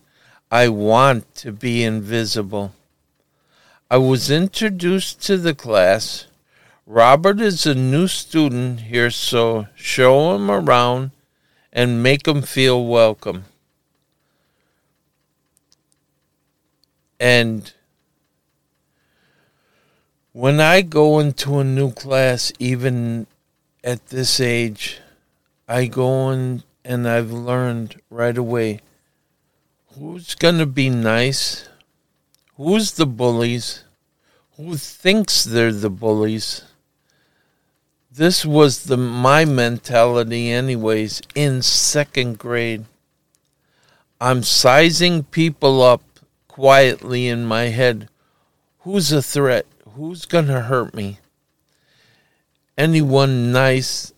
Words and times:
I 0.50 0.68
want 0.68 1.34
to 1.36 1.52
be 1.52 1.84
invisible. 1.84 2.72
I 3.90 3.98
was 3.98 4.30
introduced 4.30 5.22
to 5.26 5.36
the 5.36 5.54
class. 5.54 6.26
Robert 6.86 7.40
is 7.40 7.66
a 7.66 7.74
new 7.74 8.08
student 8.08 8.80
here, 8.80 9.10
so 9.10 9.66
show 9.74 10.34
him 10.34 10.50
around 10.50 11.10
and 11.72 12.02
make 12.02 12.26
him 12.26 12.42
feel 12.42 12.86
welcome. 12.86 13.44
And 17.18 17.72
when 20.32 20.60
I 20.60 20.82
go 20.82 21.18
into 21.18 21.58
a 21.58 21.64
new 21.64 21.92
class, 21.92 22.52
even 22.58 23.26
at 23.82 24.06
this 24.06 24.40
age, 24.40 25.00
I 25.68 25.86
go 25.86 26.30
in 26.30 26.62
and 26.84 27.08
I've 27.08 27.32
learned 27.32 28.00
right 28.10 28.36
away 28.36 28.80
who's 29.98 30.34
going 30.34 30.58
to 30.58 30.66
be 30.66 30.90
nice, 30.90 31.68
who's 32.56 32.92
the 32.92 33.06
bullies, 33.06 33.84
who 34.56 34.76
thinks 34.76 35.42
they're 35.42 35.72
the 35.72 35.90
bullies. 35.90 36.62
This 38.10 38.44
was 38.44 38.84
the 38.84 38.96
my 38.96 39.44
mentality 39.44 40.50
anyways 40.50 41.22
in 41.34 41.62
second 41.62 42.38
grade. 42.38 42.84
I'm 44.20 44.42
sizing 44.42 45.24
people 45.24 45.82
up 45.82 46.02
quietly 46.56 47.28
in 47.28 47.44
my 47.44 47.64
head. 47.64 48.08
Who's 48.78 49.12
a 49.12 49.20
threat? 49.20 49.66
Who's 49.90 50.24
going 50.24 50.46
to 50.46 50.62
hurt 50.62 50.94
me? 50.94 51.18
Anyone 52.78 53.52
nice? 53.52 54.14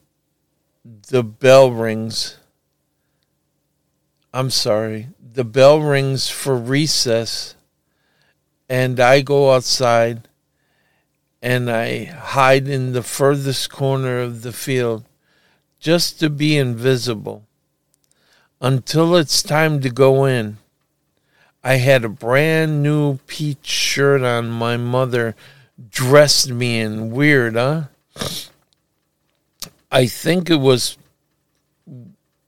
The 0.85 1.25
bell 1.25 1.73
rings. 1.73 2.37
I'm 4.33 4.51
sorry. 4.51 5.09
The 5.21 5.43
bell 5.43 5.81
rings 5.81 6.31
for 6.31 6.55
recess, 6.57 7.57
and 8.69 9.01
I 9.01 9.21
go 9.21 9.53
outside 9.53 10.29
and 11.43 11.69
I 11.69 12.05
hide 12.05 12.69
in 12.69 12.93
the 12.93 13.03
furthest 13.03 13.69
corner 13.69 14.21
of 14.21 14.43
the 14.43 14.53
field 14.53 15.05
just 15.81 16.21
to 16.21 16.31
be 16.31 16.57
invisible 16.57 17.43
until 18.61 19.17
it's 19.17 19.43
time 19.43 19.81
to 19.81 19.91
go 19.91 20.25
in. 20.25 20.59
I 21.63 21.75
had 21.75 22.05
a 22.05 22.09
brand 22.09 22.83
new 22.83 23.19
peach 23.27 23.67
shirt 23.67 24.23
on. 24.23 24.51
My 24.51 24.77
mother 24.77 25.35
dressed 25.91 26.51
me 26.51 26.81
in. 26.81 27.11
Weird, 27.11 27.55
huh? 27.55 27.85
I 29.91 30.07
think 30.07 30.51
it 30.51 30.61
was 30.61 30.97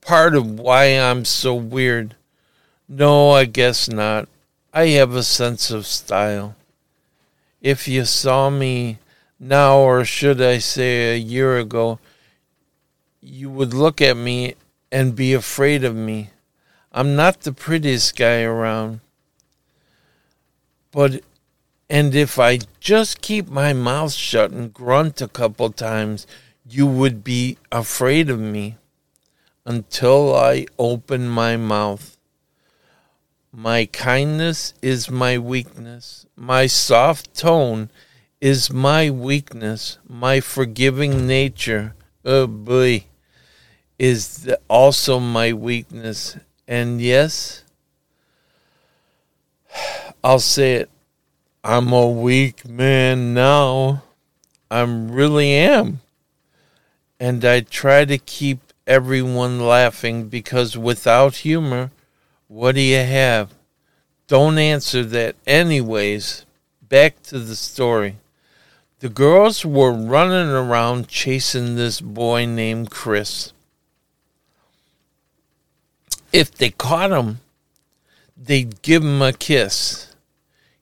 part 0.00 0.34
of 0.34 0.58
why 0.58 0.84
I'm 0.84 1.24
so 1.24 1.54
weird. 1.54 2.14
No, 2.88 3.30
I 3.30 3.44
guess 3.44 3.88
not. 3.88 4.28
I 4.72 4.88
have 4.88 5.14
a 5.14 5.22
sense 5.22 5.70
of 5.70 5.86
style. 5.86 6.54
If 7.60 7.88
you 7.88 8.04
saw 8.04 8.50
me 8.50 8.98
now, 9.38 9.78
or 9.78 10.04
should 10.04 10.40
I 10.40 10.58
say 10.58 11.14
a 11.14 11.18
year 11.18 11.58
ago, 11.58 11.98
you 13.20 13.50
would 13.50 13.74
look 13.74 14.00
at 14.00 14.16
me 14.16 14.54
and 14.92 15.16
be 15.16 15.32
afraid 15.34 15.84
of 15.84 15.94
me. 15.94 16.30
I'm 16.92 17.14
not 17.14 17.42
the 17.42 17.52
prettiest 17.52 18.16
guy 18.16 18.42
around. 18.42 19.00
But, 20.90 21.22
and 21.88 22.14
if 22.14 22.38
I 22.38 22.58
just 22.80 23.20
keep 23.20 23.48
my 23.48 23.72
mouth 23.72 24.12
shut 24.12 24.50
and 24.50 24.74
grunt 24.74 25.20
a 25.20 25.28
couple 25.28 25.70
times, 25.70 26.26
you 26.68 26.86
would 26.86 27.22
be 27.22 27.58
afraid 27.70 28.28
of 28.28 28.40
me 28.40 28.76
until 29.64 30.34
I 30.34 30.66
open 30.78 31.28
my 31.28 31.56
mouth. 31.56 32.16
My 33.52 33.86
kindness 33.86 34.74
is 34.82 35.10
my 35.10 35.38
weakness. 35.38 36.26
My 36.34 36.66
soft 36.66 37.34
tone 37.34 37.90
is 38.40 38.72
my 38.72 39.10
weakness. 39.10 39.98
My 40.08 40.40
forgiving 40.40 41.26
nature, 41.26 41.94
uh, 42.24 42.28
oh 42.28 42.46
boy, 42.46 43.04
is 43.98 44.52
also 44.68 45.20
my 45.20 45.52
weakness. 45.52 46.36
And 46.70 47.00
yes, 47.00 47.64
I'll 50.22 50.38
say 50.38 50.74
it. 50.74 50.90
I'm 51.64 51.92
a 51.92 52.08
weak 52.08 52.64
man 52.64 53.34
now. 53.34 54.04
I 54.70 54.82
really 54.82 55.50
am. 55.50 55.98
And 57.18 57.44
I 57.44 57.62
try 57.62 58.04
to 58.04 58.18
keep 58.18 58.60
everyone 58.86 59.58
laughing 59.66 60.28
because 60.28 60.78
without 60.78 61.38
humor, 61.38 61.90
what 62.46 62.76
do 62.76 62.80
you 62.80 62.98
have? 62.98 63.52
Don't 64.28 64.56
answer 64.56 65.02
that. 65.02 65.34
Anyways, 65.48 66.46
back 66.88 67.20
to 67.24 67.40
the 67.40 67.56
story. 67.56 68.18
The 69.00 69.08
girls 69.08 69.66
were 69.66 69.92
running 69.92 70.50
around 70.50 71.08
chasing 71.08 71.74
this 71.74 72.00
boy 72.00 72.46
named 72.46 72.92
Chris. 72.92 73.52
If 76.32 76.54
they 76.54 76.70
caught 76.70 77.10
him, 77.10 77.40
they'd 78.36 78.82
give 78.82 79.02
him 79.02 79.20
a 79.22 79.32
kiss 79.32 80.10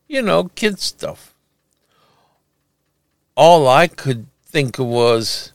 you 0.08 0.22
know, 0.22 0.44
kid 0.54 0.80
stuff. 0.80 1.34
All 3.36 3.68
I 3.68 3.86
could 3.86 4.26
think 4.42 4.78
of 4.78 4.86
was, 4.86 5.52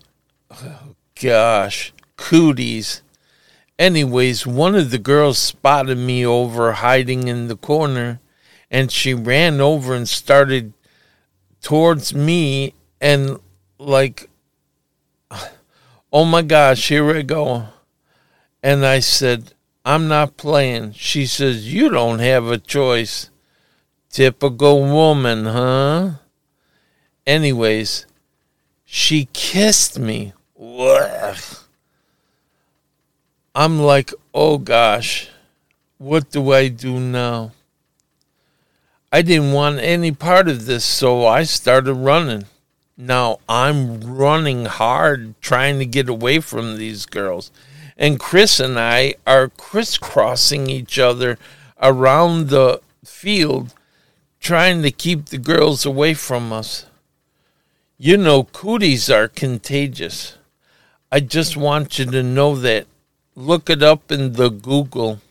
oh 0.52 0.96
gosh, 1.20 1.92
cooties. 2.16 3.02
Anyways, 3.78 4.48
one 4.48 4.76
of 4.76 4.92
the 4.92 5.00
girls 5.00 5.40
spotted 5.40 5.98
me 5.98 6.25
over 6.25 6.74
hiding 6.74 7.28
in 7.28 7.48
the 7.48 7.58
corner, 7.58 8.22
and 8.70 8.92
she 8.92 9.14
ran 9.14 9.60
over 9.60 9.96
and 9.96 10.08
started 10.08 10.74
towards 11.62 12.14
me, 12.14 12.74
and 13.02 13.40
like, 13.80 14.30
oh 16.14 16.24
my 16.24 16.44
gosh, 16.44 16.88
here 16.88 17.14
we 17.14 17.24
go. 17.24 17.68
And 18.62 18.86
I 18.86 19.00
said, 19.00 19.54
I'm 19.85 20.07
not 20.07 20.38
playing. 20.38 20.94
She 20.94 21.25
says, 21.25 21.73
You 21.73 21.89
don't 21.89 22.19
have 22.19 22.47
a 22.47 22.57
choice. 22.57 23.29
Typical 24.09 24.81
woman, 24.81 25.45
huh? 25.45 26.11
Anyways, 27.25 28.05
she 28.85 29.27
kissed 29.33 29.97
me. 29.97 30.33
I'm 33.55 33.79
like, 33.79 34.11
oh 34.33 34.57
gosh, 34.57 35.29
what 35.97 36.31
do 36.31 36.51
I 36.51 36.69
do 36.69 37.00
now? 37.00 37.51
I 39.12 39.21
didn't 39.21 39.51
want 39.51 39.79
any 39.79 40.12
part 40.12 40.47
of 40.47 40.65
this, 40.65 40.83
so 40.83 41.25
I 41.25 41.44
started 41.44 41.94
running. 41.94 42.45
Now 42.97 43.39
I'm 43.47 44.01
running 44.01 44.65
hard 44.65 45.39
trying 45.39 45.77
to 45.79 45.86
get 45.86 46.09
away 46.09 46.39
from 46.39 46.77
these 46.77 47.06
girls. 47.06 47.51
And 48.03 48.19
Chris 48.19 48.59
and 48.59 48.77
I 48.77 49.15
are 49.25 49.47
crisscrossing 49.47 50.69
each 50.69 51.00
other 51.00 51.38
around 51.81 52.50
the 52.50 52.81
field 53.05 53.73
trying 54.41 54.81
to 54.81 54.91
keep 54.91 55.27
the 55.27 55.38
girls 55.38 55.85
away 55.85 56.13
from 56.13 56.51
us. 56.51 56.85
You 57.97 58.17
know, 58.17 58.44
cooties 58.44 59.09
are 59.09 59.29
contagious. 59.29 60.38
I 61.13 61.21
just 61.21 61.55
want 61.55 61.97
you 61.97 62.03
to 62.07 62.21
know 62.21 62.57
that. 62.57 62.88
Look 63.38 63.69
it 63.69 63.81
up 63.81 64.11
in 64.11 64.33
the 64.33 64.50
Google. 64.50 65.21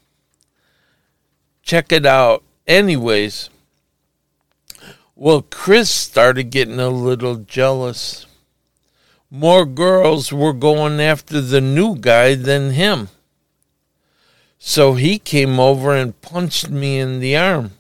Check 1.63 1.93
it 1.93 2.07
out. 2.07 2.43
Anyways, 2.67 3.51
well, 5.15 5.43
Chris 5.43 5.91
started 5.91 6.45
getting 6.45 6.81
a 6.81 6.89
little 6.89 7.37
jealous. 7.37 8.25
More 9.35 9.65
girls 9.65 10.31
were 10.31 10.53
going 10.53 11.01
after 11.01 11.41
the 11.41 11.63
new 11.63 11.97
guy 11.97 12.35
than 12.35 12.73
him. 12.73 13.09
So 14.59 14.93
he 14.93 15.19
came 15.19 15.59
over 15.59 15.97
and 15.97 16.21
punched 16.21 16.69
me 16.69 16.99
in 16.99 17.19
the 17.19 17.35
arm. 17.35 17.71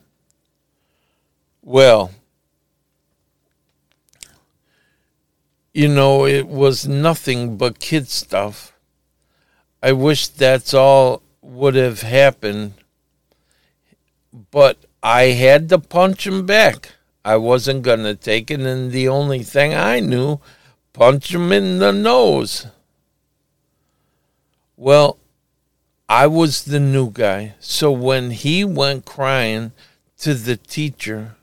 Well, 1.60 2.12
you 5.74 5.88
know, 5.88 6.24
it 6.24 6.48
was 6.48 6.88
nothing 6.88 7.58
but 7.58 7.78
kid 7.78 8.08
stuff. 8.08 8.72
I 9.82 9.92
wish 9.92 10.28
that's 10.28 10.72
all 10.72 11.20
would 11.42 11.74
have 11.74 12.00
happened, 12.00 12.72
but 14.50 14.78
I 15.02 15.24
had 15.24 15.68
to 15.68 15.78
punch 15.78 16.26
him 16.26 16.46
back. 16.46 16.92
I 17.26 17.36
wasn't 17.36 17.82
going 17.82 18.04
to 18.04 18.14
take 18.14 18.50
it, 18.50 18.60
and 18.60 18.90
the 18.90 19.08
only 19.08 19.42
thing 19.42 19.74
I 19.74 20.00
knew, 20.00 20.40
punch 20.92 21.34
him 21.34 21.52
in 21.52 21.78
the 21.78 21.92
nose. 21.92 22.66
Well, 24.76 25.18
I 26.08 26.26
was 26.26 26.64
the 26.64 26.80
new 26.80 27.10
guy, 27.10 27.54
so 27.60 27.90
when 27.90 28.32
he 28.32 28.64
went 28.64 29.04
crying 29.04 29.72
to 30.18 30.34
the 30.34 30.56
teacher, 30.56 31.36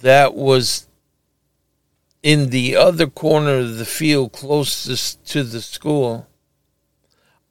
that 0.00 0.34
was 0.34 0.86
in 2.22 2.50
the 2.50 2.76
other 2.76 3.06
corner 3.06 3.58
of 3.58 3.78
the 3.78 3.84
field 3.84 4.32
closest 4.32 5.24
to 5.26 5.42
the 5.42 5.60
school. 5.60 6.26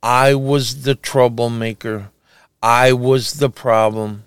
I 0.02 0.36
was 0.36 0.84
the 0.84 0.96
troublemaker. 0.96 2.10
I 2.62 2.94
was 2.94 3.34
the 3.34 3.50
problem. 3.50 4.24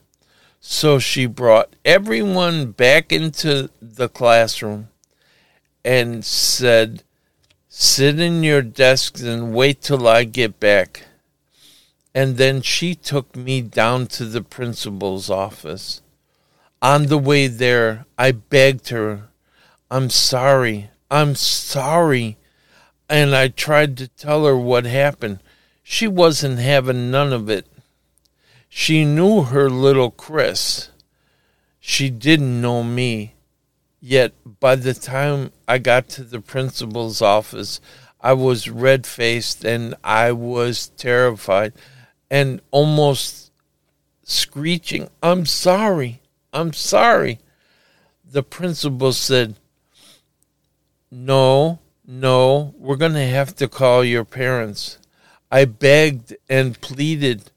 So 0.60 0.98
she 0.98 1.26
brought 1.26 1.74
everyone 1.84 2.72
back 2.72 3.12
into 3.12 3.70
the 3.80 4.08
classroom 4.08 4.88
and 5.84 6.24
said, 6.24 7.02
Sit 7.68 8.18
in 8.18 8.42
your 8.42 8.62
desks 8.62 9.22
and 9.22 9.54
wait 9.54 9.80
till 9.80 10.06
I 10.06 10.24
get 10.24 10.58
back. 10.60 11.04
And 12.14 12.36
then 12.36 12.62
she 12.62 12.94
took 12.94 13.36
me 13.36 13.62
down 13.62 14.08
to 14.08 14.24
the 14.24 14.42
principal's 14.42 15.30
office. 15.30 16.02
On 16.82 17.06
the 17.06 17.18
way 17.18 17.46
there, 17.46 18.06
I 18.18 18.32
begged 18.32 18.88
her, 18.88 19.28
I'm 19.90 20.10
sorry, 20.10 20.90
I'm 21.10 21.34
sorry. 21.34 22.36
And 23.08 23.34
I 23.34 23.48
tried 23.48 23.96
to 23.98 24.08
tell 24.08 24.44
her 24.46 24.56
what 24.56 24.84
happened. 24.84 25.40
She 25.82 26.06
wasn't 26.06 26.58
having 26.58 27.10
none 27.10 27.32
of 27.32 27.50
it. 27.50 27.66
She 28.68 29.04
knew 29.04 29.42
her 29.42 29.68
little 29.68 30.10
Chris. 30.10 30.90
She 31.80 32.08
didn't 32.08 32.60
know 32.60 32.84
me. 32.84 33.34
Yet 34.00 34.32
by 34.60 34.76
the 34.76 34.94
time 34.94 35.52
I 35.68 35.78
got 35.78 36.08
to 36.10 36.24
the 36.24 36.40
principal's 36.40 37.20
office, 37.20 37.80
I 38.20 38.32
was 38.32 38.68
red 38.68 39.06
faced 39.06 39.64
and 39.64 39.94
I 40.02 40.32
was 40.32 40.88
terrified 40.96 41.72
and 42.30 42.60
almost 42.70 43.50
screeching, 44.22 45.08
I'm 45.22 45.44
sorry, 45.44 46.22
I'm 46.52 46.72
sorry. 46.72 47.40
The 48.24 48.42
principal 48.42 49.12
said, 49.12 49.56
No, 51.10 51.80
no, 52.06 52.74
we're 52.78 52.96
going 52.96 53.14
to 53.14 53.26
have 53.26 53.54
to 53.56 53.68
call 53.68 54.04
your 54.04 54.24
parents. 54.24 54.98
I 55.50 55.64
begged 55.64 56.36
and 56.48 56.80
pleaded 56.80 57.50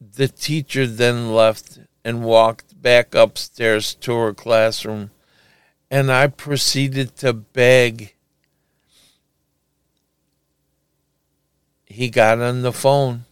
the 0.00 0.28
teacher 0.28 0.86
then 0.86 1.32
left 1.32 1.78
and 2.04 2.22
walked 2.22 2.80
back 2.80 3.14
upstairs 3.14 3.94
to 3.94 4.14
her 4.14 4.34
classroom, 4.34 5.10
and 5.94 6.10
I 6.10 6.26
proceeded 6.26 7.14
to 7.18 7.32
beg. 7.32 8.14
He 11.84 12.10
got 12.10 12.40
on 12.40 12.62
the 12.62 12.72
phone. 12.72 13.26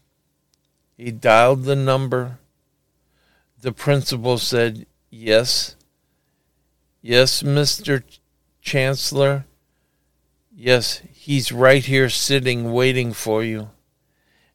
He 0.96 1.10
dialed 1.10 1.64
the 1.64 1.74
number. 1.74 2.38
The 3.60 3.72
principal 3.72 4.38
said, 4.38 4.86
Yes. 5.10 5.74
Yes, 7.00 7.42
Mr. 7.42 8.04
Chancellor. 8.60 9.44
Yes, 10.54 11.02
he's 11.12 11.50
right 11.50 11.84
here 11.84 12.08
sitting 12.08 12.72
waiting 12.72 13.12
for 13.12 13.42
you. 13.42 13.70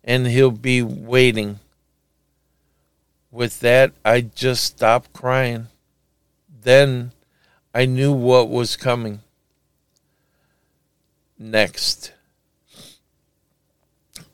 And 0.01 0.27
he'll 0.27 0.51
be 0.51 0.81
waiting 0.81 1.59
with 3.29 3.59
that, 3.59 3.91
I 4.05 4.21
just 4.21 4.63
stopped 4.63 5.11
crying. 5.11 5.67
Then 6.61 7.11
I 7.77 7.85
knew 7.85 8.11
what 8.11 8.49
was 8.49 8.75
coming. 8.75 9.19
Next, 11.37 12.11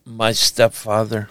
my 0.06 0.32
stepfather. 0.32 1.28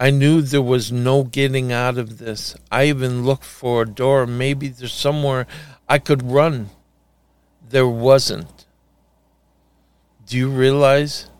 I 0.00 0.10
knew 0.10 0.42
there 0.42 0.60
was 0.60 0.90
no 0.90 1.22
getting 1.22 1.70
out 1.70 1.96
of 1.96 2.18
this. 2.18 2.56
I 2.72 2.86
even 2.86 3.24
looked 3.24 3.44
for 3.44 3.82
a 3.82 3.86
door. 3.86 4.26
Maybe 4.26 4.66
there's 4.66 4.92
somewhere 4.92 5.46
I 5.88 6.00
could 6.00 6.24
run. 6.24 6.70
There 7.68 7.86
wasn't. 7.86 8.66
Do 10.26 10.36
you 10.36 10.50
realize? 10.50 11.30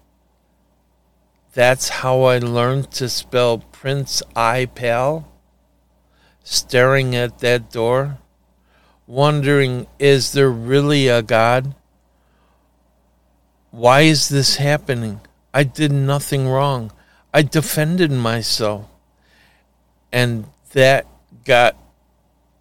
That's 1.55 1.89
how 1.89 2.23
I 2.23 2.39
learned 2.39 2.93
to 2.93 3.09
spell 3.09 3.59
Prince 3.59 4.23
I 4.37 4.67
Pal, 4.67 5.27
staring 6.45 7.17
at 7.17 7.41
that 7.41 7.73
door, 7.73 8.19
wondering, 9.09 9.87
is 9.99 10.33
there 10.33 10.51
really 10.51 11.09
a 11.09 11.23
God? 11.23 11.75
Why 13.71 14.03
is 14.03 14.29
this 14.29 14.57
happening? 14.57 15.21
I 15.53 15.65
did 15.65 15.91
nothing 15.91 16.47
wrong. 16.47 16.93
I 17.33 17.43
defended 17.43 18.13
myself. 18.13 18.85
And 20.13 20.47
that 20.73 21.07
got, 21.45 21.75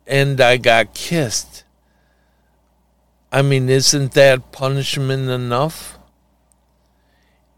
and 0.07 0.39
I 0.39 0.57
got 0.57 0.93
kissed. 0.93 1.65
I 3.31 3.41
mean, 3.41 3.69
isn't 3.69 4.13
that 4.13 4.51
punishment 4.51 5.29
enough? 5.29 5.99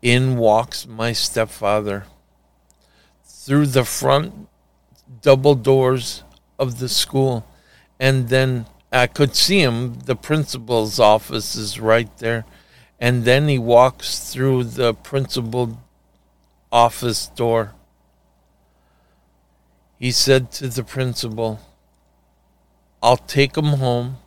In 0.01 0.37
walks 0.37 0.87
my 0.87 1.11
stepfather 1.11 2.05
through 3.23 3.67
the 3.67 3.83
front 3.83 4.47
double 5.21 5.55
doors 5.55 6.23
of 6.57 6.79
the 6.79 6.89
school. 6.89 7.45
And 7.99 8.29
then 8.29 8.65
I 8.91 9.07
could 9.07 9.35
see 9.35 9.61
him. 9.61 9.99
The 10.05 10.15
principal's 10.15 10.99
office 10.99 11.55
is 11.55 11.79
right 11.79 12.15
there. 12.17 12.45
And 12.99 13.23
then 13.23 13.47
he 13.47 13.57
walks 13.57 14.31
through 14.31 14.65
the 14.65 14.93
principal 14.93 15.79
office 16.71 17.27
door. 17.27 17.73
He 19.97 20.11
said 20.11 20.51
to 20.53 20.67
the 20.67 20.83
principal, 20.83 21.59
I'll 23.01 23.17
take 23.17 23.57
him 23.57 23.73
home 23.77 24.17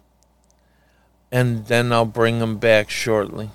and 1.30 1.66
then 1.66 1.92
I'll 1.92 2.04
bring 2.04 2.40
him 2.40 2.58
back 2.58 2.90
shortly. 2.90 3.50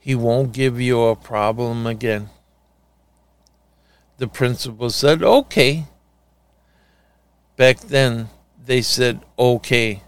He 0.00 0.14
won't 0.14 0.52
give 0.52 0.80
you 0.80 1.02
a 1.04 1.16
problem 1.16 1.86
again. 1.86 2.30
The 4.18 4.28
principal 4.28 4.88
said, 4.90 5.22
okay. 5.22 5.84
Back 7.56 7.80
then, 7.80 8.30
they 8.66 8.82
said, 8.82 9.20
okay. 9.38 10.02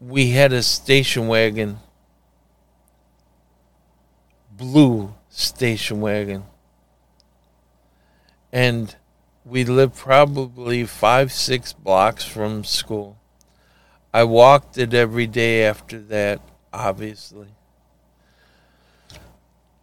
We 0.00 0.30
had 0.30 0.52
a 0.52 0.62
station 0.62 1.28
wagon, 1.28 1.78
blue 4.50 5.14
station 5.28 6.00
wagon. 6.00 6.44
And 8.52 8.94
we 9.44 9.64
lived 9.64 9.96
probably 9.96 10.84
five, 10.84 11.32
six 11.32 11.72
blocks 11.72 12.24
from 12.24 12.64
school. 12.64 13.18
I 14.12 14.24
walked 14.24 14.76
it 14.76 14.92
every 14.92 15.26
day 15.26 15.64
after 15.64 16.00
that 16.00 16.40
obviously. 16.72 17.48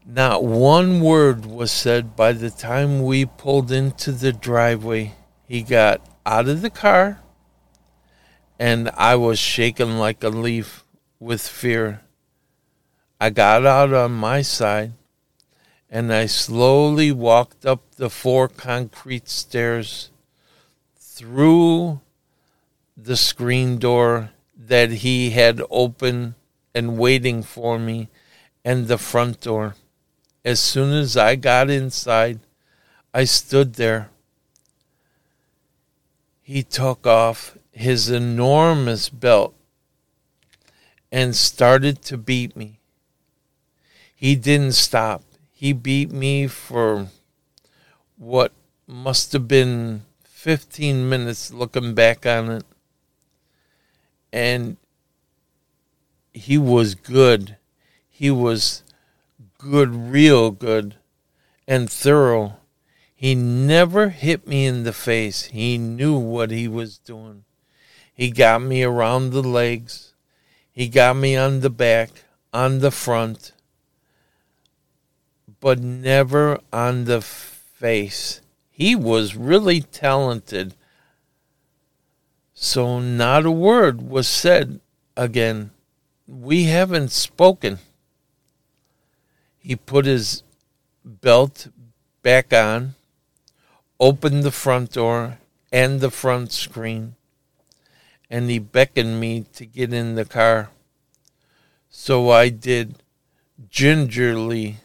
Not 0.05 0.43
one 0.43 1.01
word 1.01 1.45
was 1.45 1.71
said 1.71 2.15
by 2.15 2.33
the 2.33 2.49
time 2.49 3.03
we 3.03 3.25
pulled 3.25 3.71
into 3.71 4.11
the 4.11 4.33
driveway. 4.33 5.13
He 5.47 5.61
got 5.61 6.01
out 6.25 6.47
of 6.47 6.61
the 6.61 6.69
car, 6.69 7.21
and 8.59 8.89
I 8.95 9.15
was 9.15 9.39
shaken 9.39 9.97
like 9.97 10.23
a 10.23 10.29
leaf 10.29 10.83
with 11.19 11.41
fear. 11.47 12.01
I 13.19 13.29
got 13.29 13.65
out 13.65 13.93
on 13.93 14.11
my 14.13 14.41
side, 14.41 14.93
and 15.89 16.13
I 16.13 16.25
slowly 16.25 17.11
walked 17.11 17.65
up 17.65 17.95
the 17.95 18.09
four 18.09 18.47
concrete 18.47 19.27
stairs 19.27 20.09
through 20.95 21.99
the 22.95 23.17
screen 23.17 23.77
door 23.77 24.31
that 24.57 24.91
he 24.91 25.31
had 25.31 25.61
opened 25.69 26.35
and 26.75 26.97
waiting 26.97 27.43
for 27.43 27.79
me 27.79 28.09
and 28.63 28.87
the 28.87 28.97
front 28.97 29.41
door. 29.41 29.75
As 30.45 30.59
soon 30.59 30.93
as 30.93 31.17
I 31.17 31.35
got 31.35 31.69
inside, 31.69 32.39
I 33.13 33.23
stood 33.23 33.75
there. 33.75 34.09
He 36.51 36.63
took 36.63 37.05
off 37.05 37.59
his 37.71 38.09
enormous 38.09 39.07
belt 39.07 39.53
and 41.11 41.35
started 41.35 42.01
to 42.05 42.17
beat 42.17 42.55
me. 42.55 42.79
He 44.15 44.35
didn't 44.35 44.71
stop. 44.71 45.21
He 45.53 45.73
beat 45.73 46.11
me 46.11 46.47
for 46.47 47.09
what 48.17 48.51
must 48.87 49.31
have 49.33 49.47
been 49.47 50.05
15 50.23 51.07
minutes 51.07 51.53
looking 51.53 51.93
back 51.93 52.25
on 52.25 52.49
it. 52.49 52.65
And 54.33 54.77
he 56.33 56.57
was 56.57 56.95
good. 56.95 57.57
He 58.09 58.31
was 58.31 58.81
good, 59.59 59.93
real 59.93 60.49
good, 60.49 60.95
and 61.67 61.87
thorough. 61.91 62.57
He 63.19 63.35
never 63.35 64.11
hit 64.11 64.47
me 64.47 64.65
in 64.65 64.83
the 64.83 64.93
face. 64.93 65.47
He 65.47 65.77
knew 65.77 66.17
what 66.17 66.51
he 66.51 66.69
was 66.69 66.99
doing. 66.99 67.43
He 68.13 68.31
got 68.31 68.61
me 68.61 68.81
around 68.81 69.31
the 69.31 69.43
legs. 69.43 70.13
He 70.71 70.87
got 70.87 71.17
me 71.17 71.35
on 71.35 71.59
the 71.59 71.69
back, 71.69 72.23
on 72.53 72.79
the 72.79 72.91
front, 72.91 73.51
but 75.59 75.79
never 75.79 76.61
on 76.71 77.03
the 77.03 77.19
face. 77.19 78.39
He 78.71 78.95
was 78.95 79.35
really 79.35 79.81
talented. 79.81 80.75
So 82.53 83.01
not 83.01 83.45
a 83.45 83.51
word 83.51 84.01
was 84.01 84.29
said 84.29 84.79
again. 85.17 85.71
We 86.25 86.63
haven't 86.67 87.11
spoken. 87.11 87.79
He 89.57 89.75
put 89.75 90.05
his 90.05 90.41
belt 91.03 91.67
back 92.23 92.53
on, 92.53 92.95
opened 93.99 94.43
the 94.43 94.51
front 94.51 94.93
door 94.93 95.37
and 95.71 95.99
the 95.99 96.11
front 96.11 96.51
screen, 96.51 97.15
and 98.29 98.49
he 98.49 98.59
beckoned 98.59 99.19
me 99.19 99.45
to 99.53 99.65
get 99.65 99.93
in 99.93 100.15
the 100.15 100.25
car. 100.25 100.69
So 101.89 102.29
I 102.29 102.49
did 102.49 103.03
gingerly, 103.69 104.77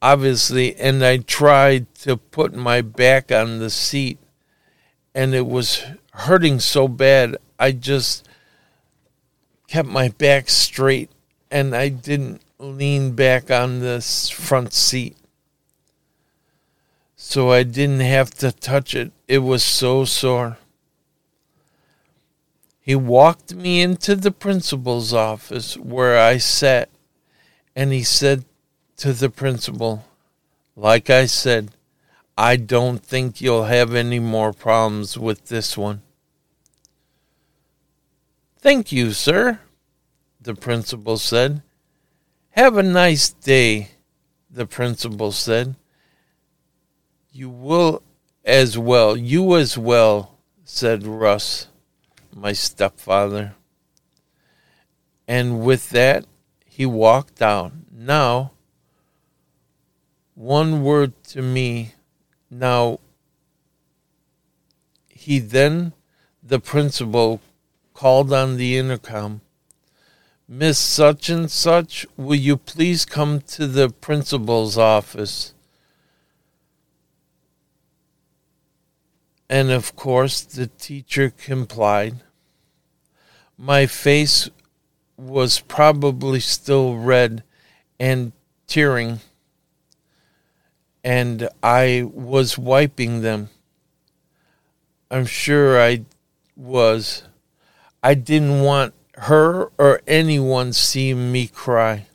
obviously, 0.00 0.74
and 0.76 1.04
I 1.04 1.18
tried 1.18 1.94
to 1.96 2.16
put 2.16 2.54
my 2.54 2.80
back 2.80 3.30
on 3.30 3.58
the 3.58 3.70
seat, 3.70 4.18
and 5.14 5.34
it 5.34 5.46
was 5.46 5.84
hurting 6.12 6.60
so 6.60 6.88
bad. 6.88 7.36
I 7.58 7.72
just 7.72 8.28
kept 9.68 9.88
my 9.88 10.08
back 10.08 10.50
straight 10.50 11.10
and 11.50 11.74
I 11.74 11.88
didn't 11.88 12.42
lean 12.58 13.12
back 13.12 13.50
on 13.50 13.80
this 13.80 14.28
front 14.28 14.72
seat. 14.72 15.16
So 17.32 17.50
I 17.50 17.62
didn't 17.62 18.00
have 18.00 18.30
to 18.40 18.52
touch 18.52 18.94
it. 18.94 19.10
It 19.26 19.38
was 19.38 19.64
so 19.64 20.04
sore. 20.04 20.58
He 22.78 22.94
walked 22.94 23.54
me 23.54 23.80
into 23.80 24.14
the 24.14 24.30
principal's 24.30 25.14
office 25.14 25.78
where 25.78 26.18
I 26.18 26.36
sat, 26.36 26.90
and 27.74 27.90
he 27.90 28.02
said 28.02 28.44
to 28.98 29.14
the 29.14 29.30
principal, 29.30 30.04
Like 30.76 31.08
I 31.08 31.24
said, 31.24 31.70
I 32.36 32.56
don't 32.56 32.98
think 32.98 33.40
you'll 33.40 33.64
have 33.64 33.94
any 33.94 34.18
more 34.18 34.52
problems 34.52 35.16
with 35.16 35.46
this 35.46 35.74
one. 35.74 36.02
Thank 38.58 38.92
you, 38.92 39.12
sir, 39.12 39.58
the 40.38 40.54
principal 40.54 41.16
said. 41.16 41.62
Have 42.50 42.76
a 42.76 42.82
nice 42.82 43.30
day, 43.30 43.92
the 44.50 44.66
principal 44.66 45.32
said. 45.32 45.76
You 47.32 47.48
will 47.48 48.02
as 48.44 48.76
well, 48.76 49.16
you 49.16 49.56
as 49.56 49.78
well, 49.78 50.36
said 50.64 51.06
Russ 51.06 51.68
my 52.34 52.52
stepfather. 52.52 53.54
And 55.26 55.64
with 55.64 55.90
that, 55.90 56.24
he 56.66 56.86
walked 56.86 57.40
out. 57.40 57.72
Now, 57.90 58.52
one 60.34 60.82
word 60.82 61.12
to 61.28 61.42
me. 61.42 61.94
Now, 62.50 62.98
he 65.08 65.38
then, 65.38 65.92
the 66.42 66.58
principal, 66.58 67.40
called 67.94 68.32
on 68.32 68.56
the 68.56 68.76
intercom. 68.76 69.40
Miss 70.48 70.78
Such 70.78 71.30
and 71.30 71.50
Such, 71.50 72.06
will 72.16 72.34
you 72.34 72.56
please 72.56 73.04
come 73.04 73.40
to 73.42 73.66
the 73.66 73.88
principal's 73.88 74.76
office? 74.76 75.54
And 79.52 79.70
of 79.70 79.94
course, 79.96 80.40
the 80.40 80.66
teacher 80.66 81.28
complied. 81.28 82.22
My 83.58 83.84
face 83.84 84.48
was 85.18 85.60
probably 85.60 86.40
still 86.40 86.96
red 86.96 87.44
and 88.00 88.32
tearing, 88.66 89.20
and 91.04 91.50
I 91.62 92.08
was 92.10 92.56
wiping 92.56 93.20
them. 93.20 93.50
I'm 95.10 95.26
sure 95.26 95.78
I 95.78 96.06
was. 96.56 97.24
I 98.02 98.14
didn't 98.14 98.62
want 98.62 98.94
her 99.16 99.70
or 99.76 100.00
anyone 100.06 100.72
seeing 100.72 101.30
me 101.30 101.46
cry. 101.46 102.06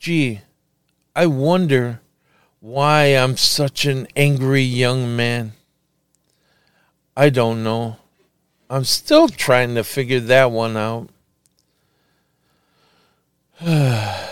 Gee, 0.00 0.40
I 1.14 1.26
wonder 1.26 2.00
why 2.60 3.04
I'm 3.06 3.36
such 3.36 3.84
an 3.84 4.08
angry 4.16 4.62
young 4.62 5.14
man. 5.14 5.52
I 7.16 7.30
don't 7.30 7.62
know. 7.62 7.96
I'm 8.70 8.84
still 8.84 9.28
trying 9.28 9.74
to 9.76 9.84
figure 9.84 10.20
that 10.20 10.50
one 10.50 10.76
out. 10.76 11.08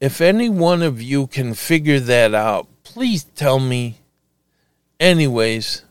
if 0.00 0.20
any 0.20 0.48
one 0.48 0.82
of 0.82 1.02
you 1.02 1.26
can 1.26 1.54
figure 1.54 2.00
that 2.00 2.34
out, 2.34 2.68
please 2.84 3.24
tell 3.24 3.58
me. 3.58 3.96
Anyways, 4.98 5.82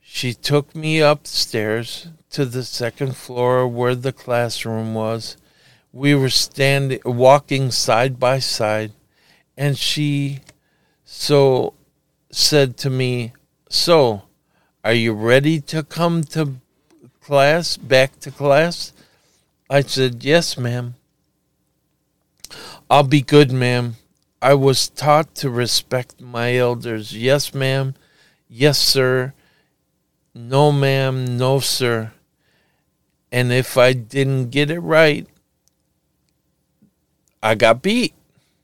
she 0.00 0.32
took 0.32 0.74
me 0.74 1.00
upstairs 1.00 2.08
to 2.30 2.44
the 2.44 2.64
second 2.64 3.16
floor 3.16 3.68
where 3.68 3.94
the 3.94 4.12
classroom 4.12 4.94
was 4.94 5.36
we 5.92 6.14
were 6.14 6.30
standing 6.30 7.00
walking 7.04 7.70
side 7.70 8.18
by 8.18 8.38
side 8.38 8.92
and 9.56 9.76
she 9.76 10.40
so 11.04 11.74
said 12.30 12.76
to 12.76 12.88
me 12.88 13.32
so 13.68 14.22
are 14.84 14.92
you 14.92 15.12
ready 15.12 15.60
to 15.60 15.84
come 15.84 16.24
to 16.24 16.56
class 17.20 17.76
back 17.76 18.18
to 18.20 18.32
class? 18.32 18.92
I 19.70 19.82
said 19.82 20.24
yes 20.24 20.58
ma'am. 20.58 20.96
I'll 22.90 23.04
be 23.04 23.22
good 23.22 23.52
ma'am. 23.52 23.96
I 24.42 24.54
was 24.54 24.88
taught 24.88 25.36
to 25.36 25.50
respect 25.50 26.20
my 26.20 26.56
elders. 26.56 27.16
Yes 27.16 27.54
ma'am. 27.54 27.94
Yes 28.48 28.78
sir. 28.78 29.34
No 30.34 30.72
ma'am. 30.72 31.38
No 31.38 31.60
sir. 31.60 32.12
And 33.30 33.52
if 33.52 33.78
i 33.78 33.92
didn't 33.92 34.50
get 34.50 34.70
it 34.70 34.80
right 34.80 35.26
I 37.42 37.56
got 37.56 37.82
beat. 37.82 38.14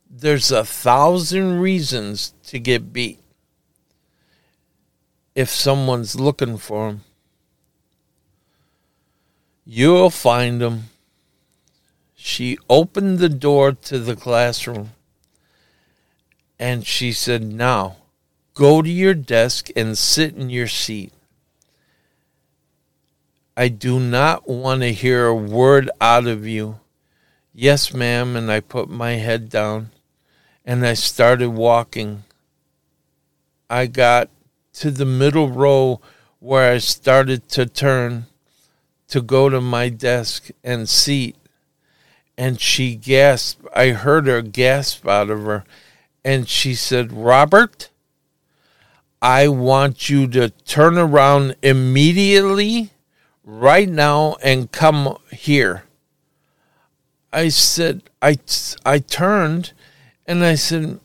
There's 0.09 0.51
a 0.51 0.65
thousand 0.65 1.61
reasons 1.61 2.33
to 2.47 2.59
get 2.59 2.93
beat 2.93 3.19
if 5.35 5.51
someone's 5.51 6.19
looking 6.19 6.57
for 6.57 6.89
them. 6.89 7.01
You'll 9.65 10.11
find 10.11 10.61
them. 10.61 10.85
She 12.15 12.59
opened 12.71 13.19
the 13.19 13.29
door 13.29 13.73
to 13.73 13.99
the 13.99 14.17
classroom 14.17 14.91
and 16.59 16.87
she 16.87 17.13
said, 17.13 17.43
Now 17.43 17.97
go 18.55 18.83
to 18.83 18.91
your 18.91 19.15
desk 19.15 19.71
and 19.77 19.97
sit 19.97 20.35
in 20.35 20.51
your 20.51 20.67
seat. 20.69 21.13
I 23.57 23.69
do 23.69 24.01
not 24.01 24.49
want 24.49 24.83
to 24.83 24.93
hear 24.93 25.27
a 25.27 25.35
word 25.35 25.91
out 26.01 26.27
of 26.27 26.47
you 26.47 26.81
Yes, 27.61 27.93
ma'am. 27.93 28.37
And 28.37 28.53
I 28.53 28.61
put 28.61 28.89
my 28.89 29.15
head 29.15 29.49
down 29.49 29.91
and 30.65 30.87
I 30.87 30.95
started 30.95 31.51
walking. 31.51 32.23
I 33.69 33.87
got 33.87 34.31
to 34.75 34.93
the 34.93 35.05
middle 35.05 35.51
row 35.51 36.01
where 36.39 36.71
I 36.73 36.79
started 36.79 37.49
to 37.49 37.67
turn 37.67 38.27
to 39.09 39.21
go 39.21 39.49
to 39.49 39.61
my 39.61 39.89
desk 39.89 40.51
and 40.63 40.89
seat. 40.89 41.35
And 42.37 42.61
she 42.61 42.95
gasped. 42.95 43.67
I 43.75 43.89
heard 43.89 44.29
her 44.29 44.41
gasp 44.41 45.09
out 45.09 45.29
of 45.29 45.43
her. 45.43 45.65
And 46.25 46.49
she 46.49 46.77
said, 46.77 47.13
Robert, 47.13 47.91
I 49.21 49.49
want 49.49 50.09
you 50.09 50.29
to 50.29 50.51
turn 50.51 50.97
around 50.97 51.57
immediately, 51.63 52.91
right 53.43 53.89
now, 53.89 54.37
and 54.45 54.71
come 54.71 55.17
here. 55.33 55.88
I 57.33 57.49
said, 57.49 58.03
I, 58.23 58.39
I 58.85 58.99
turned 58.99 59.73
and 60.27 60.45
I 60.45 60.55
said, 60.55 61.01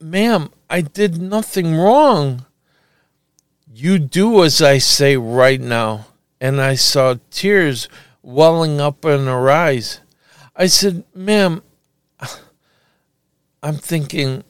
Ma'am, 0.00 0.50
I 0.68 0.82
did 0.82 1.20
nothing 1.20 1.76
wrong. 1.76 2.46
You 3.72 3.98
do 3.98 4.44
as 4.44 4.60
I 4.60 4.78
say 4.78 5.16
right 5.16 5.60
now. 5.60 6.06
And 6.40 6.60
I 6.60 6.74
saw 6.74 7.16
tears 7.30 7.88
welling 8.22 8.80
up 8.80 9.04
in 9.04 9.26
her 9.26 9.50
eyes. 9.50 10.00
I 10.54 10.66
said, 10.66 11.04
Ma'am, 11.14 11.62
I'm 13.62 13.76
thinking 13.76 14.44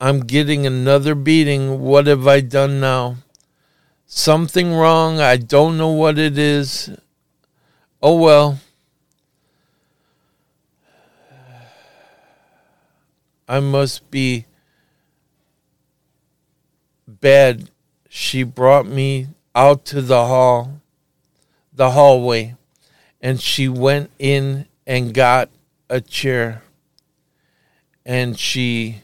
I'm 0.00 0.20
getting 0.20 0.66
another 0.66 1.14
beating. 1.14 1.80
What 1.80 2.06
have 2.06 2.26
I 2.26 2.40
done 2.40 2.80
now? 2.80 3.16
Something 4.04 4.74
wrong. 4.74 5.20
I 5.20 5.36
don't 5.36 5.78
know 5.78 5.90
what 5.90 6.18
it 6.18 6.36
is. 6.36 6.90
Oh 8.02 8.16
well. 8.16 8.58
I 13.48 13.60
must 13.60 14.10
be 14.10 14.46
bed, 17.06 17.70
she 18.08 18.42
brought 18.42 18.86
me 18.86 19.28
out 19.54 19.84
to 19.86 20.02
the 20.02 20.26
hall, 20.26 20.80
the 21.72 21.92
hallway, 21.92 22.56
and 23.20 23.40
she 23.40 23.68
went 23.68 24.10
in 24.18 24.66
and 24.86 25.14
got 25.14 25.50
a 25.88 26.00
chair. 26.00 26.62
And 28.04 28.38
she 28.38 29.02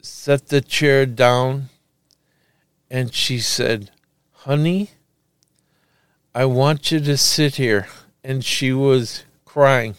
set 0.00 0.48
the 0.48 0.60
chair 0.60 1.06
down 1.06 1.68
and 2.90 3.14
she 3.14 3.38
said, 3.38 3.90
Honey, 4.32 4.90
I 6.34 6.44
want 6.44 6.92
you 6.92 7.00
to 7.00 7.16
sit 7.16 7.56
here. 7.56 7.88
And 8.22 8.44
she 8.44 8.72
was 8.72 9.24
crying. 9.46 9.94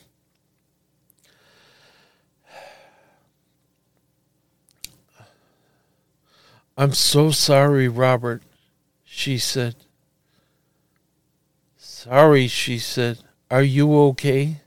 I'm 6.76 6.94
so 6.94 7.30
sorry, 7.30 7.88
Robert, 7.88 8.42
she 9.04 9.38
said. 9.38 9.76
Sorry, 11.78 12.48
she 12.48 12.80
said. 12.80 13.20
Are 13.52 13.62
you 13.62 13.96
okay? 14.10 14.62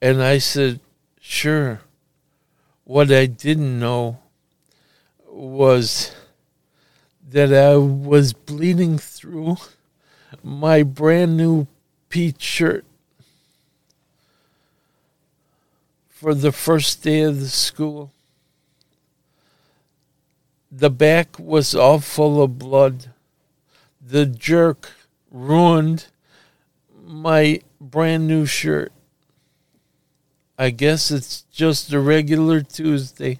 And 0.00 0.22
I 0.22 0.38
said, 0.38 0.80
Sure. 1.20 1.80
What 2.84 3.12
I 3.12 3.26
didn't 3.26 3.78
know 3.78 4.18
was 5.26 6.16
that 7.28 7.52
I 7.52 7.76
was 7.76 8.32
bleeding 8.32 8.96
through 8.98 9.58
my 10.42 10.82
brand 10.82 11.36
new 11.36 11.66
peach 12.08 12.40
shirt 12.40 12.86
for 16.08 16.34
the 16.34 16.50
first 16.50 17.02
day 17.02 17.20
of 17.20 17.38
the 17.38 17.48
school. 17.48 18.10
The 20.70 20.90
back 20.90 21.38
was 21.38 21.74
all 21.74 22.00
full 22.00 22.42
of 22.42 22.58
blood. 22.58 23.12
The 24.00 24.26
jerk 24.26 24.92
ruined 25.30 26.06
my 27.04 27.60
brand 27.80 28.26
new 28.26 28.44
shirt. 28.44 28.92
I 30.58 30.70
guess 30.70 31.10
it's 31.10 31.42
just 31.52 31.92
a 31.92 32.00
regular 32.00 32.60
Tuesday. 32.60 33.38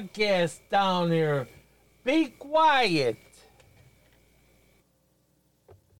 Podcast 0.00 0.58
down 0.70 1.10
here. 1.10 1.46
Be 2.04 2.26
quiet. 2.26 3.16